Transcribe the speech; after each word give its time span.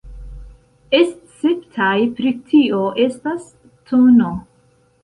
Esceptaj 0.99 1.93
pri 2.17 2.35
tio 2.49 2.83
estas 3.07 3.49
tn. 3.93 4.37